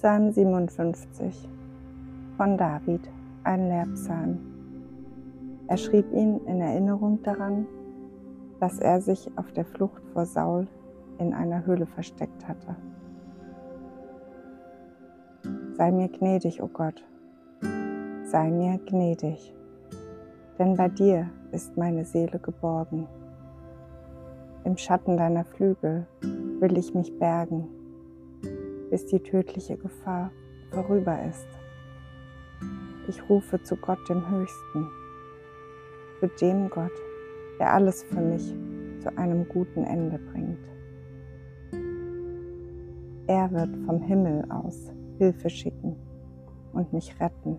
[0.00, 1.50] Psalm 57
[2.36, 3.00] von David,
[3.42, 4.38] ein Lehrpsalm.
[5.66, 7.66] Er schrieb ihn in Erinnerung daran,
[8.60, 10.68] dass er sich auf der Flucht vor Saul
[11.18, 12.76] in einer Höhle versteckt hatte.
[15.72, 17.04] Sei mir gnädig, o oh Gott,
[18.22, 19.52] sei mir gnädig,
[20.60, 23.08] denn bei dir ist meine Seele geborgen.
[24.62, 26.06] Im Schatten deiner Flügel
[26.60, 27.66] will ich mich bergen,
[28.90, 30.30] bis die tödliche Gefahr
[30.70, 31.48] vorüber ist.
[33.08, 34.88] Ich rufe zu Gott dem Höchsten,
[36.20, 36.92] zu dem Gott,
[37.58, 38.54] der alles für mich
[39.00, 40.58] zu einem guten Ende bringt.
[43.26, 45.96] Er wird vom Himmel aus Hilfe schicken
[46.72, 47.58] und mich retten,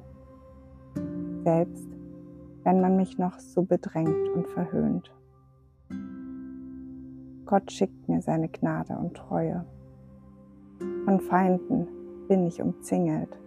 [1.44, 1.88] selbst
[2.64, 5.12] wenn man mich noch so bedrängt und verhöhnt.
[7.46, 9.66] Gott schickt mir seine Gnade und Treue.
[10.80, 11.88] Von Feinden
[12.28, 13.38] bin ich umzingelt.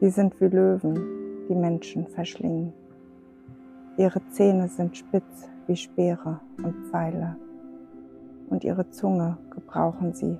[0.00, 2.72] Sie sind wie Löwen, die Menschen verschlingen.
[3.96, 7.36] Ihre Zähne sind spitz wie Speere und Pfeile,
[8.48, 10.38] und ihre Zunge gebrauchen sie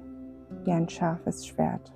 [0.64, 1.92] wie ein scharfes Schwert.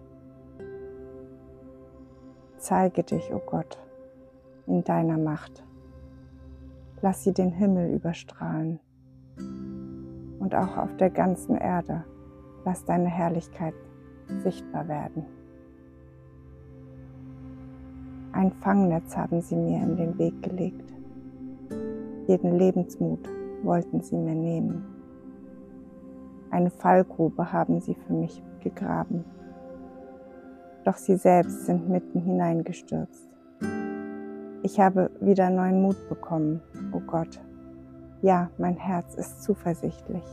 [2.59, 3.79] Zeige dich, o oh Gott,
[4.67, 5.65] in deiner Macht.
[7.03, 8.81] Lass sie den Himmel überstrahlen.
[10.39, 12.05] Und auch auf der ganzen Erde
[12.65, 13.75] lass deine Herrlichkeit
[14.43, 15.25] sichtbar werden.
[18.33, 20.93] Ein Fangnetz haben sie mir in den Weg gelegt.
[22.27, 23.29] Jeden Lebensmut
[23.63, 24.85] wollten sie mir nehmen.
[26.51, 29.25] Eine Fallgrube haben sie für mich gegraben
[30.85, 33.29] doch sie selbst sind mitten hineingestürzt.
[34.63, 36.61] Ich habe wieder neuen Mut bekommen,
[36.93, 37.41] o oh Gott.
[38.23, 40.25] Ja, mein Herz ist zuversichtlich.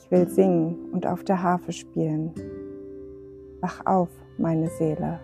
[0.00, 2.32] Ich will singen und auf der Harfe spielen.
[3.60, 4.08] Wach auf,
[4.38, 5.18] meine Seele.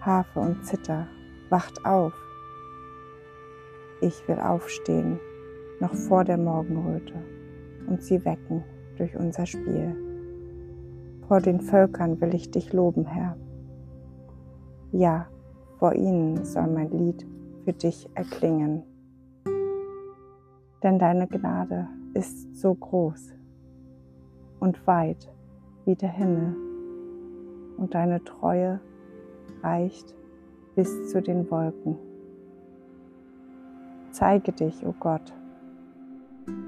[0.00, 1.06] Harfe und Zither,
[1.50, 2.12] wacht auf.
[4.00, 5.18] Ich will aufstehen,
[5.80, 7.14] noch vor der Morgenröte,
[7.86, 8.64] und sie wecken
[8.98, 9.96] durch unser Spiel.
[11.28, 13.36] Vor den Völkern will ich dich loben, Herr.
[14.92, 15.28] Ja,
[15.78, 17.26] vor ihnen soll mein Lied
[17.64, 18.82] für dich erklingen.
[20.82, 23.35] Denn deine Gnade ist so groß
[24.60, 25.30] und weit
[25.84, 26.56] wie der Himmel,
[27.76, 28.80] und deine Treue
[29.62, 30.14] reicht
[30.74, 31.96] bis zu den Wolken.
[34.10, 35.34] Zeige dich, o oh Gott,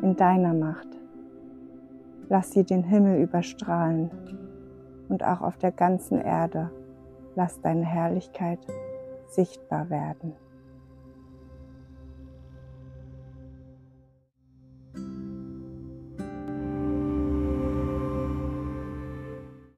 [0.03, 0.89] in deiner Macht.
[2.29, 4.11] Lass sie den Himmel überstrahlen
[5.09, 6.71] und auch auf der ganzen Erde
[7.37, 8.59] lass deine Herrlichkeit
[9.29, 10.35] sichtbar werden.